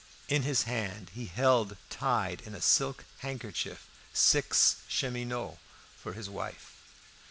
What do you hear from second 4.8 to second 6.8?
cheminots for his wife.